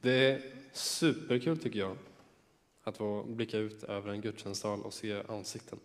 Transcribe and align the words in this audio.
Det 0.00 0.30
är 0.30 0.42
superkul 0.72 1.58
tycker 1.58 1.78
jag 1.78 1.96
att 2.82 2.96
få 2.96 3.22
blicka 3.22 3.58
ut 3.58 3.82
över 3.82 4.10
en 4.10 4.20
gudstjänstsal 4.20 4.82
och 4.82 4.94
se 4.94 5.22
ansikten. 5.28 5.78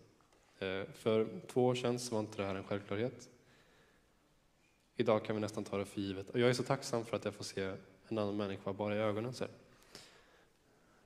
Eh, 0.58 0.82
för 0.94 1.28
två 1.46 1.66
år 1.66 1.74
sedan 1.74 1.98
så 1.98 2.14
var 2.14 2.20
inte 2.20 2.42
det 2.42 2.48
här 2.48 2.54
en 2.54 2.64
självklarhet. 2.64 3.28
Idag 4.96 5.24
kan 5.24 5.36
vi 5.36 5.40
nästan 5.40 5.64
ta 5.64 5.78
det 5.78 5.84
för 5.84 6.00
givet. 6.00 6.30
Och 6.30 6.40
jag 6.40 6.48
är 6.48 6.52
så 6.52 6.62
tacksam 6.62 7.04
för 7.04 7.16
att 7.16 7.24
jag 7.24 7.34
får 7.34 7.44
se 7.44 7.62
en 8.08 8.18
annan 8.18 8.36
människa 8.36 8.72
bara 8.72 8.96
i 8.96 8.98
ögonen. 8.98 9.32
Så 9.32 9.44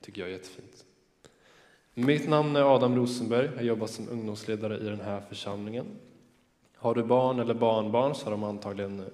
tycker 0.01 0.21
jag 0.21 0.29
är 0.29 0.33
jättefint. 0.33 0.85
Mitt 1.95 2.29
namn 2.29 2.57
är 2.57 2.75
Adam 2.75 2.97
Rosenberg. 2.97 3.51
Jag 3.57 3.65
jobbar 3.65 3.87
som 3.87 4.09
ungdomsledare 4.09 4.79
i 4.79 4.85
den 4.85 5.01
här 5.01 5.21
församlingen. 5.21 5.87
Har 6.77 6.95
du 6.95 7.03
barn 7.03 7.41
eller 7.41 7.55
barnbarn 7.55 8.15
så 8.15 8.25
har 8.25 8.31
de 8.31 8.45
antagligen 8.45 9.05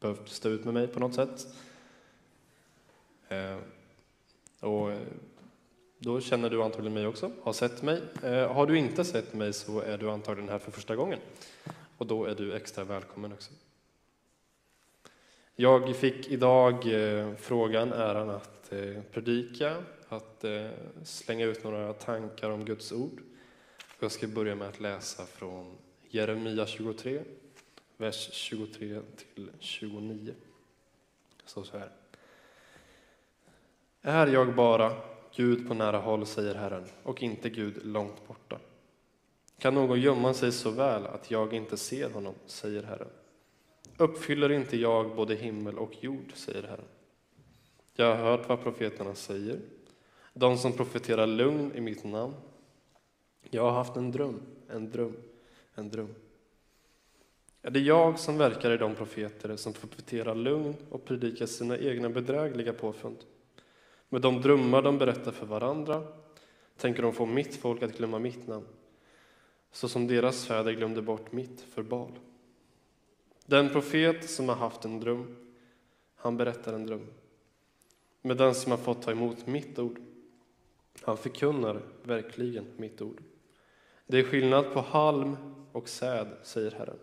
behövt 0.00 0.28
stå 0.28 0.48
ut 0.48 0.64
med 0.64 0.74
mig 0.74 0.86
på 0.86 1.00
något 1.00 1.14
sätt. 1.14 1.46
Eh, 3.34 3.58
och 4.60 4.92
eh, 4.92 4.98
då 5.98 6.20
känner 6.20 6.50
du 6.50 6.62
antagligen 6.62 6.94
mig 6.94 7.06
också, 7.06 7.30
har 7.42 7.52
sett 7.52 7.82
mig. 7.82 8.02
Eh, 8.22 8.52
har 8.52 8.66
du 8.66 8.78
inte 8.78 9.04
sett 9.04 9.34
mig 9.34 9.52
så 9.52 9.80
är 9.80 9.98
du 9.98 10.10
antagligen 10.10 10.48
här 10.48 10.58
för 10.58 10.70
första 10.70 10.96
gången. 10.96 11.18
Och 11.98 12.06
då 12.06 12.24
är 12.24 12.34
du 12.34 12.54
extra 12.54 12.84
välkommen 12.84 13.32
också. 13.32 13.52
Jag 15.56 15.96
fick 15.96 16.28
idag 16.28 16.74
eh, 16.86 17.34
frågan, 17.34 17.92
äran 17.92 18.30
att 18.30 18.72
eh, 18.72 19.02
predika, 19.12 19.82
att 20.08 20.44
eh, 20.44 20.70
slänga 21.04 21.46
ut 21.46 21.64
några 21.64 21.92
tankar 21.92 22.50
om 22.50 22.64
Guds 22.64 22.92
ord. 22.92 23.20
Jag 24.00 24.12
ska 24.12 24.26
börja 24.26 24.54
med 24.54 24.68
att 24.68 24.80
läsa 24.80 25.26
från 25.26 25.76
Jeremia 26.08 26.66
23, 26.66 27.22
vers 27.96 28.28
23 28.32 29.00
till 29.34 29.50
29. 29.60 30.34
Så 31.44 31.64
så 31.64 31.78
här. 31.78 31.90
Är 34.06 34.26
jag 34.26 34.54
bara 34.54 34.92
Gud 35.36 35.68
på 35.68 35.74
nära 35.74 35.98
håll, 35.98 36.26
säger 36.26 36.54
Herren, 36.54 36.84
och 37.02 37.22
inte 37.22 37.50
Gud 37.50 37.86
långt 37.86 38.28
borta? 38.28 38.58
Kan 39.58 39.74
någon 39.74 40.00
gömma 40.00 40.34
sig 40.34 40.52
så 40.52 40.70
väl 40.70 41.06
att 41.06 41.30
jag 41.30 41.52
inte 41.52 41.76
ser 41.76 42.10
honom, 42.10 42.34
säger 42.46 42.82
Herren. 42.82 43.08
Uppfyller 43.96 44.52
inte 44.52 44.76
jag 44.76 45.16
både 45.16 45.34
himmel 45.34 45.78
och 45.78 45.92
jord, 46.00 46.32
säger 46.34 46.62
Herren. 46.62 46.84
Jag 47.94 48.16
har 48.16 48.24
hört 48.24 48.48
vad 48.48 48.62
profeterna 48.62 49.14
säger, 49.14 49.58
de 50.34 50.58
som 50.58 50.72
profeterar 50.72 51.26
lugn 51.26 51.72
i 51.74 51.80
mitt 51.80 52.04
namn. 52.04 52.34
Jag 53.50 53.62
har 53.62 53.72
haft 53.72 53.96
en 53.96 54.10
dröm, 54.10 54.42
en 54.68 54.90
dröm, 54.90 55.16
en 55.74 55.90
dröm. 55.90 56.14
Är 57.62 57.70
det 57.70 57.80
jag 57.80 58.18
som 58.18 58.38
verkar 58.38 58.70
i 58.70 58.76
de 58.76 58.94
profeter 58.94 59.56
som 59.56 59.72
profeterar 59.72 60.34
lugn 60.34 60.74
och 60.90 61.04
predikar 61.04 61.46
sina 61.46 61.78
egna 61.78 62.08
bedrägliga 62.08 62.72
påfund? 62.72 63.16
Med 64.14 64.22
de 64.22 64.40
drömmar 64.40 64.82
de 64.82 64.98
berättar 64.98 65.32
för 65.32 65.46
varandra 65.46 66.02
tänker 66.76 67.02
de 67.02 67.12
få 67.12 67.26
mitt 67.26 67.56
folk 67.56 67.82
att 67.82 67.96
glömma 67.96 68.18
mitt 68.18 68.46
namn, 68.46 68.66
så 69.72 69.88
som 69.88 70.06
deras 70.06 70.46
fäder 70.46 70.72
glömde 70.72 71.02
bort 71.02 71.32
mitt 71.32 71.60
för 71.60 71.82
Bal. 71.82 72.18
Den 73.46 73.70
profet 73.70 74.30
som 74.30 74.48
har 74.48 74.56
haft 74.56 74.84
en 74.84 75.00
dröm, 75.00 75.36
han 76.14 76.36
berättar 76.36 76.72
en 76.72 76.86
dröm. 76.86 77.06
Men 78.22 78.36
den 78.36 78.54
som 78.54 78.70
har 78.70 78.78
fått 78.78 79.02
ta 79.02 79.10
emot 79.10 79.46
mitt 79.46 79.78
ord, 79.78 80.00
han 81.02 81.16
förkunnar 81.16 81.82
verkligen 82.02 82.66
mitt 82.76 83.02
ord. 83.02 83.22
Det 84.06 84.18
är 84.18 84.24
skillnad 84.24 84.72
på 84.72 84.80
halm 84.80 85.36
och 85.72 85.88
säd, 85.88 86.28
säger 86.42 86.70
Herren. 86.70 86.98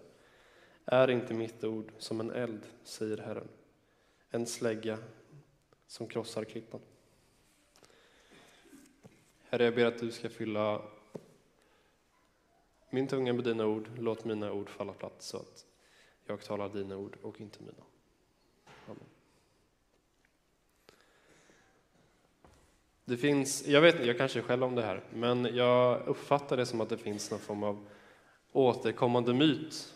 Är 0.85 1.09
inte 1.09 1.33
mitt 1.33 1.63
ord 1.63 1.91
som 1.97 2.19
en 2.19 2.31
eld, 2.31 2.61
säger 2.83 3.17
Herren, 3.17 3.47
en 4.29 4.45
slägga 4.45 4.97
som 5.87 6.07
krossar 6.07 6.43
klippan. 6.43 6.81
Herre, 9.51 9.63
jag 9.63 9.75
ber 9.75 9.85
att 9.85 9.99
du 9.99 10.11
ska 10.11 10.29
fylla 10.29 10.81
min 12.89 13.07
tunga 13.07 13.33
med 13.33 13.43
dina 13.43 13.65
ord. 13.65 13.89
Låt 13.97 14.25
mina 14.25 14.51
ord 14.51 14.69
falla 14.69 14.93
platt 14.93 15.15
så 15.19 15.37
att 15.37 15.65
jag 16.25 16.41
talar 16.41 16.69
dina 16.69 16.97
ord 16.97 17.17
och 17.21 17.41
inte 17.41 17.59
mina. 17.59 17.83
Amen. 18.85 19.03
Det 23.05 23.17
finns, 23.17 23.67
jag 23.67 23.81
vet 23.81 24.05
jag 24.05 24.17
kanske 24.17 24.39
är 24.39 24.43
själv 24.43 24.63
om 24.63 24.75
det 24.75 24.81
här, 24.81 25.03
men 25.13 25.55
jag 25.55 26.07
uppfattar 26.07 26.57
det 26.57 26.65
som 26.65 26.81
att 26.81 26.89
det 26.89 26.97
finns 26.97 27.31
någon 27.31 27.39
form 27.39 27.63
av 27.63 27.87
återkommande 28.51 29.33
myt, 29.33 29.95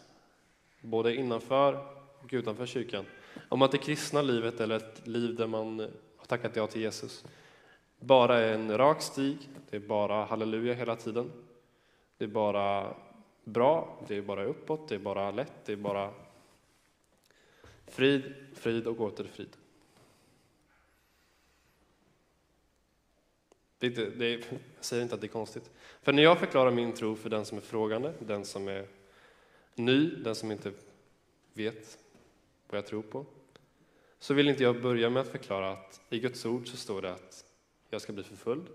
både 0.81 1.15
innanför 1.15 1.73
och 2.23 2.29
utanför 2.31 2.65
kyrkan, 2.65 3.05
om 3.49 3.61
att 3.61 3.71
det 3.71 3.77
kristna 3.77 4.21
livet, 4.21 4.59
eller 4.59 4.75
ett 4.75 5.07
liv 5.07 5.35
där 5.35 5.47
man 5.47 5.79
har 6.17 6.25
tackat 6.25 6.55
ja 6.55 6.67
till 6.67 6.81
Jesus, 6.81 7.25
bara 8.05 8.39
är 8.39 8.53
en 8.53 8.77
rak 8.77 9.01
stig, 9.01 9.37
det 9.69 9.75
är 9.75 9.81
bara 9.81 10.25
halleluja 10.25 10.73
hela 10.73 10.95
tiden. 10.95 11.31
Det 12.17 12.23
är 12.23 12.29
bara 12.29 12.95
bra, 13.43 14.03
det 14.07 14.15
är 14.15 14.21
bara 14.21 14.43
uppåt, 14.43 14.89
det 14.89 14.95
är 14.95 14.99
bara 14.99 15.31
lätt, 15.31 15.65
det 15.65 15.71
är 15.71 15.77
bara 15.77 16.13
frid, 17.87 18.33
frid 18.53 18.87
och 18.87 19.01
åter 19.01 19.23
frid. 19.23 19.57
Det, 23.77 23.89
det, 23.89 24.29
jag 24.29 24.59
säger 24.79 25.03
inte 25.03 25.15
att 25.15 25.21
det 25.21 25.27
är 25.27 25.29
konstigt. 25.29 25.71
För 26.01 26.13
när 26.13 26.23
jag 26.23 26.39
förklarar 26.39 26.71
min 26.71 26.93
tro 26.93 27.15
för 27.15 27.29
den 27.29 27.45
som 27.45 27.57
är 27.57 27.61
frågande, 27.61 28.13
den 28.19 28.45
som 28.45 28.67
är 28.67 28.87
ny, 29.75 30.09
den 30.09 30.35
som 30.35 30.51
inte 30.51 30.71
vet 31.53 31.97
vad 32.69 32.77
jag 32.77 32.87
tror 32.87 33.01
på, 33.01 33.25
så 34.19 34.33
vill 34.33 34.47
inte 34.47 34.63
jag 34.63 34.81
börja 34.81 35.09
med 35.09 35.21
att 35.21 35.27
förklara 35.27 35.71
att 35.71 36.01
i 36.09 36.19
Guds 36.19 36.45
ord 36.45 36.67
så 36.67 36.77
står 36.77 37.01
det 37.01 37.13
att 37.13 37.44
jag 37.95 38.01
ska 38.01 38.13
bli 38.13 38.23
förföljd. 38.23 38.67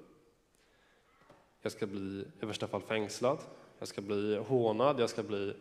Jag 1.62 1.72
ska 1.72 1.86
bli 1.86 2.24
i 2.40 2.46
värsta 2.46 2.68
fall 2.68 2.82
fängslad. 2.82 3.38
Jag 3.78 3.88
ska 3.88 4.00
bli 4.00 4.36
hånad. 4.36 5.00
Jag 5.00 5.10
ska 5.10 5.22
bli 5.22 5.54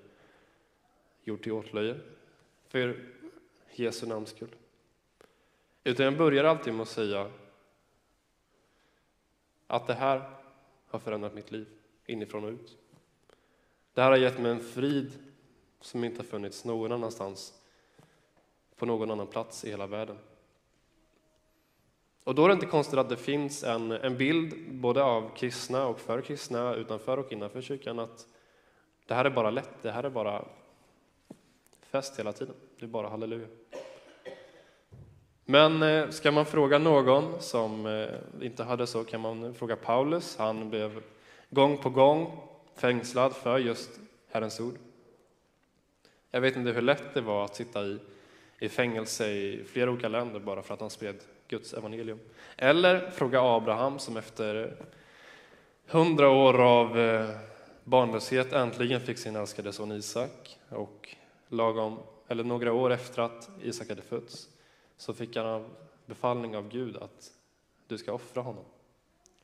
gjord 1.24 1.44
till 1.44 1.52
åtlöje. 1.52 2.00
För 2.68 3.06
Jesu 3.72 4.08
namns 4.08 4.30
skull. 4.30 4.56
Utan 5.84 6.06
jag 6.06 6.18
börjar 6.18 6.44
alltid 6.44 6.74
med 6.74 6.82
att 6.82 6.90
säga 6.90 7.32
att 9.68 9.88
det 9.88 9.94
här 9.94 10.38
har 10.88 11.00
förändrat 11.00 11.34
mitt 11.34 11.52
liv 11.52 11.68
inifrån 12.06 12.44
och 12.44 12.52
ut. 12.52 12.78
Det 13.94 14.02
här 14.02 14.10
har 14.10 14.18
gett 14.18 14.40
mig 14.40 14.52
en 14.52 14.60
frid 14.60 15.12
som 15.82 16.04
inte 16.04 16.20
har 16.20 16.26
funnits 16.26 16.66
någon 16.66 16.92
annanstans 16.92 17.62
på 18.76 18.86
någon 18.86 19.12
annan 19.12 19.28
plats 19.28 19.66
i 19.66 19.70
hela 19.70 19.88
världen. 19.88 20.18
Och 22.30 22.36
då 22.36 22.44
är 22.44 22.48
det 22.48 22.54
inte 22.54 22.66
konstigt 22.66 23.00
att 23.00 23.10
det 23.10 23.18
finns 23.18 23.64
en, 23.64 23.92
en 23.92 24.18
bild 24.18 24.72
både 24.72 25.04
av 25.04 25.36
kristna 25.36 25.88
och 25.88 26.00
för 26.00 26.22
kristna, 26.22 26.76
utanför 26.76 27.18
och 27.18 27.32
innanför 27.32 27.62
kyrkan, 27.62 28.00
att 28.00 28.28
det 29.08 29.14
här 29.14 29.26
är 29.26 29.30
bara 29.30 29.50
lätt, 29.50 29.70
det 29.82 29.92
här 29.92 30.04
är 30.04 30.10
bara 30.10 30.46
fest 31.82 32.20
hela 32.20 32.34
tiden. 32.34 32.56
Det 32.80 32.86
är 32.86 32.88
bara 32.88 33.10
halleluja. 33.10 33.48
Men 35.46 35.84
eh, 35.84 36.10
ska 36.10 36.32
man 36.32 36.46
fråga 36.46 36.78
någon 36.78 37.42
som 37.42 37.86
eh, 37.86 38.46
inte 38.46 38.64
hade 38.64 38.88
så 38.88 39.04
kan 39.04 39.22
man 39.22 39.54
fråga 39.54 39.76
Paulus. 39.76 40.38
Han 40.38 40.70
blev 40.70 41.02
gång 41.50 41.78
på 41.78 41.90
gång 41.90 42.38
fängslad 42.76 43.36
för 43.36 43.58
just 43.58 44.00
Herrens 44.32 44.60
ord. 44.60 44.76
Jag 46.32 46.42
vet 46.42 46.56
inte 46.56 46.72
hur 46.72 46.82
lätt 46.82 47.14
det 47.14 47.22
var 47.22 47.46
att 47.46 47.56
sitta 47.56 47.86
i, 47.86 48.00
i 48.60 48.70
fängelse 48.70 49.28
i 49.28 49.64
flera 49.64 49.92
olika 49.92 50.08
länder 50.08 50.40
bara 50.40 50.62
för 50.62 50.74
att 50.74 50.80
han 50.80 50.90
spred 50.90 51.16
Guds 51.50 51.74
evangelium. 51.74 52.20
Eller 52.58 53.10
fråga 53.10 53.42
Abraham 53.42 54.00
som 54.00 54.18
efter 54.18 54.76
hundra 55.88 56.30
år 56.30 56.62
av 56.62 57.00
eh, 57.00 57.30
barnlöshet 57.84 58.54
äntligen 58.54 59.02
fick 59.02 59.18
sin 59.18 59.36
älskade 59.36 59.74
son 59.74 59.92
Isak 59.92 60.60
och 60.70 61.16
lagom, 61.48 62.00
eller 62.28 62.44
några 62.44 62.74
år 62.74 62.92
efter 62.92 63.22
att 63.22 63.50
Isak 63.62 63.90
hade 63.90 64.02
fötts 64.02 64.50
så 64.98 65.14
fick 65.14 65.36
han 65.36 65.70
befallning 66.06 66.58
av 66.58 66.70
Gud 66.70 66.98
att 66.98 67.32
du 67.88 67.98
ska 67.98 68.14
offra 68.14 68.42
honom 68.42 68.66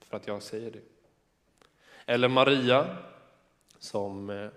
för 0.01 0.17
att 0.17 0.27
jag 0.27 0.41
säger 0.41 0.71
det. 0.71 0.81
Eller 2.05 2.27
Maria 2.27 2.97
som, 3.79 4.29
eh, 4.29 4.49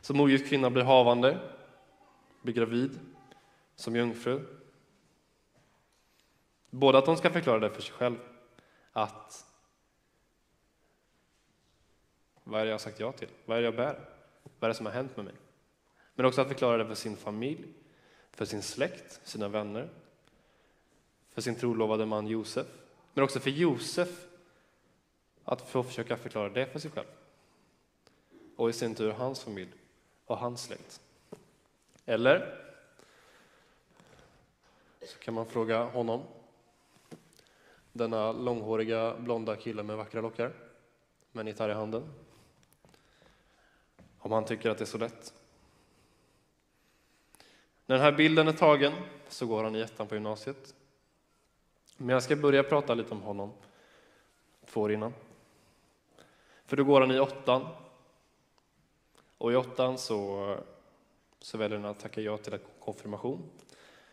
som 0.00 0.20
ogift 0.20 0.48
kvinna 0.48 0.70
blir 0.70 0.84
havande, 0.84 1.38
blir 2.42 2.54
gravid 2.54 2.98
som 3.76 3.96
jungfru 3.96 4.40
Både 6.74 6.98
att 6.98 7.04
de 7.04 7.16
ska 7.16 7.30
förklara 7.30 7.58
det 7.58 7.70
för 7.70 7.82
sig 7.82 7.92
själv, 7.92 8.16
att 8.92 9.46
vad 12.44 12.60
är 12.60 12.64
det 12.64 12.70
jag 12.70 12.74
har 12.74 12.78
sagt 12.78 13.00
ja 13.00 13.12
till? 13.12 13.28
Vad 13.44 13.56
är 13.56 13.62
det 13.62 13.64
jag 13.64 13.76
bär? 13.76 14.00
Vad 14.42 14.68
är 14.68 14.68
det 14.68 14.74
som 14.74 14.86
har 14.86 14.92
hänt 14.92 15.16
med 15.16 15.24
mig? 15.24 15.34
Men 16.14 16.26
också 16.26 16.40
att 16.40 16.48
förklara 16.48 16.76
det 16.76 16.86
för 16.86 16.94
sin 16.94 17.16
familj, 17.16 17.64
för 18.30 18.44
sin 18.44 18.62
släkt, 18.62 19.20
sina 19.24 19.48
vänner, 19.48 19.88
för 21.30 21.40
sin 21.40 21.54
trolovade 21.54 22.06
man 22.06 22.26
Josef, 22.26 22.66
men 23.14 23.24
också 23.24 23.40
för 23.40 23.50
Josef 23.50 24.26
att 25.44 25.70
få 25.70 25.82
försöka 25.82 26.16
förklara 26.16 26.48
det 26.48 26.66
för 26.66 26.78
sig 26.78 26.90
själv. 26.90 27.08
Och 28.56 28.70
i 28.70 28.72
sin 28.72 28.94
tur 28.94 29.10
hans 29.10 29.40
familj 29.40 29.72
och 30.26 30.38
hans 30.38 30.62
släkt. 30.62 31.00
Eller 32.06 32.58
så 35.06 35.18
kan 35.18 35.34
man 35.34 35.46
fråga 35.46 35.84
honom 35.84 36.22
denna 37.92 38.32
långhåriga 38.32 39.16
blonda 39.18 39.56
kille 39.56 39.82
med 39.82 39.96
vackra 39.96 40.20
lockar 40.20 40.52
med 41.32 41.40
en 41.40 41.46
gitarr 41.46 41.68
i 41.68 41.72
handen. 41.72 42.02
Om 44.18 44.32
han 44.32 44.44
tycker 44.44 44.70
att 44.70 44.78
det 44.78 44.84
är 44.84 44.86
så 44.86 44.98
lätt. 44.98 45.34
När 47.86 47.96
den 47.96 48.04
här 48.04 48.12
bilden 48.12 48.48
är 48.48 48.52
tagen 48.52 48.92
så 49.28 49.46
går 49.46 49.64
han 49.64 49.76
i 49.76 49.80
ettan 49.80 50.06
på 50.06 50.14
gymnasiet. 50.14 50.74
Men 51.96 52.08
jag 52.08 52.22
ska 52.22 52.36
börja 52.36 52.62
prata 52.62 52.94
lite 52.94 53.14
om 53.14 53.22
honom 53.22 53.52
två 54.66 54.80
år 54.80 54.92
innan. 54.92 55.14
För 56.66 56.76
då 56.76 56.84
går 56.84 57.00
han 57.00 57.10
i 57.10 57.20
åttan. 57.20 57.66
Och 59.38 59.52
i 59.52 59.56
åttan 59.56 59.98
så, 59.98 60.56
så 61.38 61.58
väljer 61.58 61.78
han 61.78 61.90
att 61.90 62.00
tacka 62.00 62.20
ja 62.20 62.36
till 62.36 62.58
konfirmation. 62.80 63.50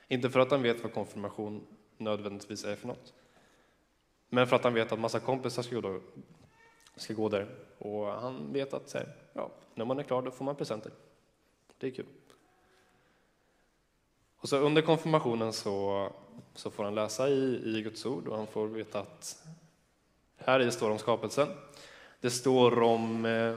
Inte 0.08 0.30
för 0.30 0.40
att 0.40 0.52
han 0.52 0.62
vet 0.62 0.84
vad 0.84 0.94
konfirmation 0.94 1.68
nödvändigtvis 1.98 2.64
är 2.64 2.76
för 2.76 2.88
något. 2.88 3.14
Men 4.30 4.48
för 4.48 4.56
att 4.56 4.64
han 4.64 4.74
vet 4.74 4.92
att 4.92 5.00
massa 5.00 5.20
kompisar 5.20 5.64
ska 5.64 5.80
gå, 5.80 6.00
ska 6.96 7.14
gå 7.14 7.30
där. 7.30 7.48
Och 7.78 8.06
han 8.06 8.54
vet 8.54 8.74
att 8.74 8.94
här, 8.94 9.16
ja, 9.34 9.52
när 9.76 9.86
man 9.86 10.00
är 10.00 10.04
klar 10.04 10.22
då 10.22 10.32
får 10.32 10.46
man 10.46 10.56
presenter. 10.56 10.92
Det 11.78 11.88
är 11.88 11.92
kul. 11.92 12.06
Och 14.38 14.50
så 14.50 14.58
under 14.58 14.82
konfirmationen 14.82 15.54
så, 15.54 16.08
så 16.56 16.72
får 16.72 16.84
han 16.84 16.96
läsa 16.96 17.30
i, 17.30 17.62
i 17.66 17.82
Guds 17.82 18.06
ord 18.06 18.28
och 18.28 18.38
han 18.38 18.48
får 18.48 18.68
veta 18.68 19.00
att 19.00 19.48
här 20.38 20.60
i 20.60 20.72
står 20.72 20.90
om 20.90 21.00
skapelsen. 21.00 21.48
Det 22.22 22.30
står 22.30 22.84
om 22.84 23.26
eh, 23.26 23.56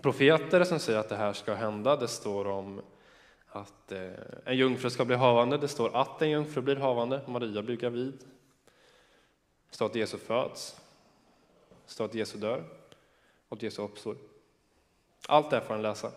profeter 0.00 0.64
som 0.64 0.78
säger 0.78 0.98
att 0.98 1.08
det 1.08 1.16
här 1.16 1.32
ska 1.32 1.54
hända. 1.54 1.96
Det 1.96 2.08
står 2.08 2.46
om 2.46 2.80
att 3.48 3.92
eh, 3.92 4.10
en 4.44 4.56
jungfru 4.56 4.90
ska 4.90 5.04
bli 5.04 5.16
havande. 5.16 5.58
Det 5.58 5.68
står 5.68 5.96
att 5.96 6.22
en 6.22 6.30
jungfru 6.30 6.62
blir 6.62 6.76
havande. 6.76 7.20
Maria 7.26 7.62
blir 7.62 7.76
gravid. 7.76 8.24
Det 9.78 9.80
står 9.80 9.86
att 9.86 9.94
Jesus 9.94 10.20
föds. 10.22 10.80
Det 11.86 11.92
står 11.92 12.04
att 12.04 12.14
Jesus 12.14 12.40
dör 12.40 12.64
och 13.48 13.56
att 13.56 13.62
Jesus 13.62 13.78
uppstår. 13.78 14.16
Allt 15.28 15.50
det 15.50 15.56
här 15.56 15.64
får 15.64 15.74
han 15.74 15.82
läsa. 15.82 16.12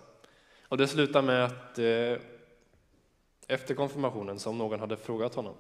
Och 0.62 0.78
det 0.78 0.88
slutar 0.88 1.22
med 1.22 1.46
att 1.46 1.80
eh, 1.80 2.28
efter 3.48 3.76
konfirmationen, 3.76 4.40
så 4.40 4.50
om 4.50 4.58
någon 4.58 4.80
hade 4.80 4.98
frågat 4.98 5.36
honom, 5.36 5.56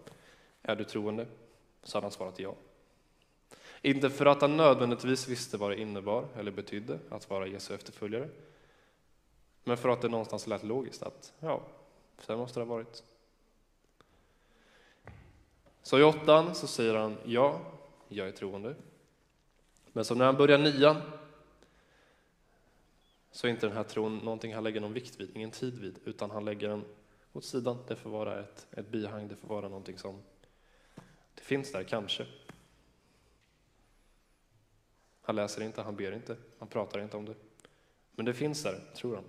är 0.61 0.75
du 0.75 0.83
troende? 0.83 1.25
Så 1.83 1.97
hade 1.97 2.05
han 2.05 2.11
svarat 2.11 2.39
ja. 2.39 2.55
Inte 3.81 4.09
för 4.09 4.25
att 4.25 4.41
han 4.41 4.57
nödvändigtvis 4.57 5.27
visste 5.27 5.57
vad 5.57 5.71
det 5.71 5.81
innebar 5.81 6.25
eller 6.37 6.51
betydde 6.51 6.99
att 7.09 7.29
vara 7.29 7.47
Jesu 7.47 7.75
efterföljare, 7.75 8.29
men 9.63 9.77
för 9.77 9.89
att 9.89 10.01
det 10.01 10.07
någonstans 10.07 10.47
lät 10.47 10.63
logiskt 10.63 11.03
att 11.03 11.33
ja, 11.39 11.61
så 12.21 12.37
måste 12.37 12.59
det 12.59 12.65
ha 12.65 12.75
varit. 12.75 13.03
Så 15.83 15.99
i 15.99 16.03
åttan 16.03 16.55
så 16.55 16.67
säger 16.67 16.95
han 16.95 17.17
ja, 17.25 17.61
jag 18.17 18.27
är 18.27 18.31
troende. 18.31 18.75
Men 19.93 20.05
så 20.05 20.15
när 20.15 20.25
han 20.25 20.37
börjar 20.37 20.57
nian 20.57 21.01
så 23.31 23.47
är 23.47 23.51
inte 23.51 23.67
den 23.67 23.75
här 23.75 23.83
tron 23.83 24.17
någonting 24.17 24.53
han 24.53 24.63
lägger 24.63 24.81
någon 24.81 24.93
vikt 24.93 25.19
vid, 25.19 25.35
ingen 25.35 25.51
tid 25.51 25.79
vid, 25.79 25.99
utan 26.05 26.31
han 26.31 26.45
lägger 26.45 26.69
den 26.69 26.85
åt 27.33 27.45
sidan. 27.45 27.77
Det 27.87 27.95
får 27.95 28.09
vara 28.09 28.39
ett, 28.39 28.67
ett 28.71 28.87
bihang, 28.87 29.27
det 29.27 29.35
får 29.35 29.47
vara 29.47 29.69
någonting 29.69 29.97
som 29.97 30.21
det 31.35 31.41
finns 31.41 31.71
där, 31.71 31.83
kanske. 31.83 32.27
Han 35.21 35.35
läser 35.35 35.61
inte, 35.61 35.81
han 35.81 35.95
ber 35.95 36.11
inte, 36.11 36.37
han 36.59 36.67
pratar 36.67 36.99
inte 36.99 37.17
om 37.17 37.25
det. 37.25 37.35
Men 38.11 38.25
det 38.25 38.33
finns 38.33 38.63
där, 38.63 38.79
tror 38.95 39.15
han. 39.15 39.25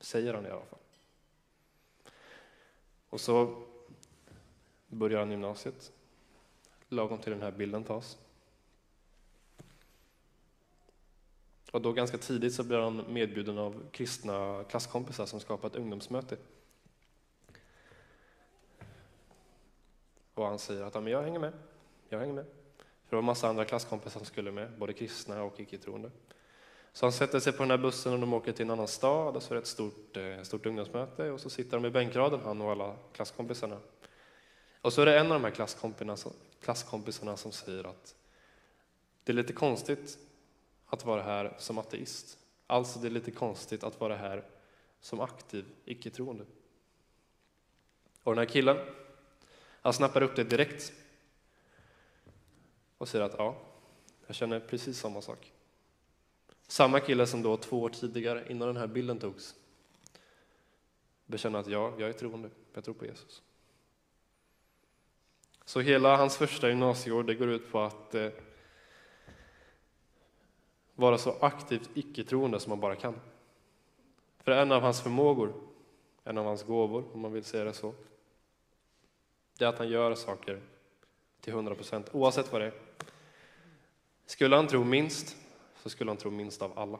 Säger 0.00 0.34
han 0.34 0.46
i 0.46 0.50
alla 0.50 0.64
fall. 0.64 0.78
Och 3.08 3.20
så 3.20 3.62
börjar 4.86 5.18
han 5.18 5.30
gymnasiet, 5.30 5.92
lagom 6.88 7.18
till 7.18 7.32
den 7.32 7.42
här 7.42 7.50
bilden 7.50 7.84
tas. 7.84 8.18
Och 11.74 11.80
då 11.80 11.92
ganska 11.92 12.18
tidigt 12.18 12.54
så 12.54 12.64
blir 12.64 12.78
han 12.78 13.04
medbjuden 13.08 13.58
av 13.58 13.82
kristna 13.90 14.64
klasskompisar 14.68 15.26
som 15.26 15.40
skapar 15.40 15.68
ett 15.68 15.76
ungdomsmöte. 15.76 16.36
Och 20.34 20.46
han 20.46 20.58
säger 20.58 20.82
att 20.82 20.94
ja, 20.94 21.08
jag 21.08 21.22
hänger 21.22 21.38
med, 21.38 21.52
jag 22.08 22.18
hänger 22.18 22.34
med. 22.34 22.44
För 22.76 23.10
det 23.10 23.16
var 23.16 23.18
en 23.18 23.24
massa 23.24 23.48
andra 23.48 23.64
klasskompisar 23.64 24.20
som 24.20 24.26
skulle 24.26 24.52
med, 24.52 24.78
både 24.78 24.92
kristna 24.92 25.42
och 25.42 25.60
icke-troende. 25.60 26.10
Så 26.92 27.06
han 27.06 27.12
sätter 27.12 27.40
sig 27.40 27.52
på 27.52 27.62
den 27.62 27.70
här 27.70 27.78
bussen 27.78 28.12
och 28.12 28.18
de 28.18 28.34
åker 28.34 28.52
till 28.52 28.64
en 28.64 28.70
annan 28.70 28.88
stad 28.88 29.36
och 29.36 29.42
så 29.42 29.54
är 29.54 29.54
det 29.54 29.60
ett 29.60 29.66
stort, 29.66 30.16
eh, 30.16 30.42
stort 30.42 30.66
ungdomsmöte 30.66 31.30
och 31.30 31.40
så 31.40 31.50
sitter 31.50 31.76
de 31.76 31.86
i 31.86 31.90
bänkraden, 31.90 32.40
han 32.44 32.60
och 32.60 32.70
alla 32.70 32.96
klasskompisarna. 33.12 33.78
Och 34.80 34.92
så 34.92 35.02
är 35.02 35.06
det 35.06 35.18
en 35.18 35.26
av 35.26 35.32
de 35.32 35.44
här 35.44 35.50
klasskompisarna, 35.50 36.16
klasskompisarna 36.64 37.36
som 37.36 37.52
säger 37.52 37.84
att 37.84 38.14
det 39.24 39.32
är 39.32 39.34
lite 39.34 39.52
konstigt 39.52 40.18
att 40.86 41.04
vara 41.04 41.22
här 41.22 41.56
som 41.58 41.78
ateist. 41.78 42.38
Alltså 42.66 42.98
det 42.98 43.08
är 43.08 43.10
lite 43.10 43.30
konstigt 43.30 43.84
att 43.84 44.00
vara 44.00 44.16
här 44.16 44.44
som 45.00 45.20
aktiv 45.20 45.64
icke-troende. 45.84 46.44
Och 48.22 48.32
den 48.32 48.38
här 48.38 48.52
killen, 48.52 48.76
han 49.82 49.92
snappar 49.92 50.22
upp 50.22 50.36
det 50.36 50.44
direkt 50.44 50.92
och 52.98 53.08
säger 53.08 53.24
att 53.24 53.34
ja, 53.38 53.56
jag 54.26 54.36
känner 54.36 54.60
precis 54.60 54.98
samma 54.98 55.22
sak. 55.22 55.52
Samma 56.66 57.00
kille 57.00 57.26
som 57.26 57.42
då 57.42 57.56
två 57.56 57.82
år 57.82 57.90
tidigare, 57.90 58.46
innan 58.50 58.68
den 58.68 58.76
här 58.76 58.86
bilden 58.86 59.18
togs, 59.18 59.54
bekänner 61.26 61.58
att 61.58 61.66
ja, 61.66 61.94
jag 61.98 62.08
är 62.08 62.12
troende, 62.12 62.50
jag 62.74 62.84
tror 62.84 62.94
på 62.94 63.06
Jesus. 63.06 63.42
Så 65.64 65.80
hela 65.80 66.16
hans 66.16 66.36
första 66.36 66.68
gymnasieår 66.68 67.22
det 67.22 67.34
går 67.34 67.48
ut 67.48 67.72
på 67.72 67.80
att 67.80 68.14
eh, 68.14 68.28
vara 70.94 71.18
så 71.18 71.36
aktivt 71.40 71.90
icke-troende 71.94 72.60
som 72.60 72.70
man 72.70 72.80
bara 72.80 72.96
kan. 72.96 73.20
För 74.38 74.52
en 74.52 74.72
av 74.72 74.82
hans 74.82 75.02
förmågor, 75.02 75.54
en 76.24 76.38
av 76.38 76.44
hans 76.44 76.62
gåvor, 76.62 77.04
om 77.12 77.20
man 77.20 77.32
vill 77.32 77.44
säga 77.44 77.64
det 77.64 77.72
så, 77.72 77.94
det 79.58 79.64
är 79.64 79.68
att 79.68 79.78
han 79.78 79.88
gör 79.88 80.14
saker 80.14 80.60
till 81.40 81.52
100 81.52 81.74
procent, 81.74 82.08
oavsett 82.12 82.52
vad 82.52 82.60
det 82.60 82.66
är. 82.66 82.74
Skulle 84.26 84.56
han 84.56 84.66
tro 84.66 84.84
minst, 84.84 85.36
så 85.82 85.90
skulle 85.90 86.10
han 86.10 86.16
tro 86.16 86.30
minst 86.30 86.62
av 86.62 86.78
alla. 86.78 86.98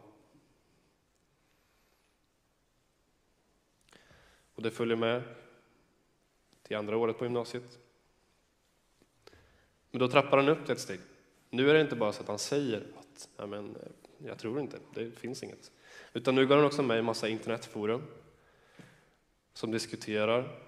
Och 4.55 4.62
det 4.62 4.70
följer 4.70 4.96
med 4.96 5.22
till 6.62 6.76
andra 6.76 6.97
året 6.97 7.18
på 7.18 7.25
gymnasiet. 7.25 7.84
Men 9.95 9.99
då 9.99 10.09
trappar 10.09 10.37
han 10.37 10.49
upp 10.49 10.67
det 10.67 10.73
ett 10.73 10.81
steg. 10.81 11.01
Nu 11.51 11.71
är 11.71 11.75
det 11.75 11.81
inte 11.81 11.97
bara 11.97 12.13
så 12.13 12.23
att 12.23 12.29
han 12.29 12.39
säger 12.39 12.87
att 12.99 13.49
men, 13.49 13.77
eh, 13.77 14.27
jag 14.27 14.39
tror 14.39 14.61
inte, 14.61 14.79
det 14.95 15.11
finns 15.11 15.43
inget. 15.43 15.73
Utan 16.13 16.35
nu 16.35 16.47
går 16.47 16.57
han 16.57 16.65
också 16.65 16.83
med 16.83 16.95
i 16.95 16.99
en 16.99 17.05
massa 17.05 17.29
internetforum 17.29 18.03
som 19.53 19.71
diskuterar 19.71 20.59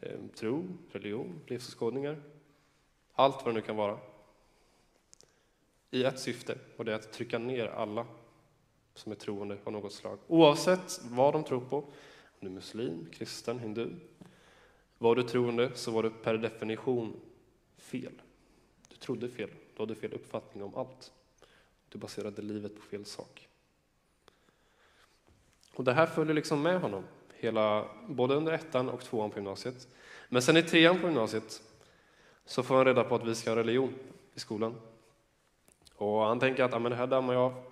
eh, 0.00 0.18
tro, 0.34 0.64
religion, 0.92 1.40
livsåskådningar, 1.46 2.22
allt 3.14 3.36
vad 3.36 3.54
det 3.54 3.60
nu 3.60 3.60
kan 3.60 3.76
vara. 3.76 3.98
I 5.90 6.04
ett 6.04 6.20
syfte, 6.20 6.58
och 6.76 6.84
det 6.84 6.92
är 6.92 6.96
att 6.96 7.12
trycka 7.12 7.38
ner 7.38 7.66
alla 7.66 8.06
som 8.94 9.12
är 9.12 9.16
troende 9.16 9.58
av 9.64 9.72
något 9.72 9.92
slag. 9.92 10.18
Oavsett 10.26 11.00
vad 11.02 11.32
de 11.32 11.44
tror 11.44 11.60
på, 11.60 11.76
om 11.76 11.90
du 12.40 12.46
är 12.46 12.50
muslim, 12.50 13.06
kristen, 13.12 13.58
hindu. 13.58 13.90
Var 14.98 15.14
du 15.14 15.22
troende 15.22 15.70
så 15.74 15.90
var 15.90 16.02
du 16.02 16.10
per 16.10 16.36
definition 16.36 17.20
fel. 17.78 18.12
Du 18.96 19.00
trodde 19.00 19.28
fel, 19.28 19.50
du 19.76 19.82
hade 19.82 19.94
fel 19.94 20.12
uppfattning 20.12 20.64
om 20.64 20.74
allt. 20.74 21.12
Du 21.88 21.98
baserade 21.98 22.42
livet 22.42 22.76
på 22.76 22.82
fel 22.82 23.04
sak. 23.04 23.48
Och 25.74 25.84
det 25.84 25.92
här 25.92 26.06
följer 26.06 26.34
liksom 26.34 26.62
med 26.62 26.80
honom, 26.80 27.04
hela, 27.34 27.88
både 28.08 28.34
under 28.34 28.52
ettan 28.52 28.88
och 28.88 29.00
tvåan 29.00 29.30
på 29.30 29.38
gymnasiet. 29.38 29.88
Men 30.28 30.42
sen 30.42 30.56
i 30.56 30.62
trean 30.62 31.00
på 31.00 31.06
gymnasiet 31.06 31.62
så 32.44 32.62
får 32.62 32.74
han 32.74 32.84
reda 32.84 33.04
på 33.04 33.14
att 33.14 33.24
vi 33.24 33.34
ska 33.34 33.50
ha 33.50 33.56
religion 33.56 33.94
i 34.34 34.40
skolan. 34.40 34.74
Och 35.94 36.20
han 36.20 36.40
tänker 36.40 36.64
att 36.64 36.72
ja, 36.72 36.78
men 36.78 36.90
det 36.90 36.96
här 36.96 37.06
dammar 37.06 37.34
jag 37.34 37.42
av, 37.42 37.64